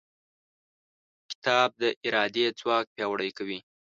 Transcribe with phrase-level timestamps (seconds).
[1.29, 3.59] کتاب د ارادې ځواک پیاوړی کوي.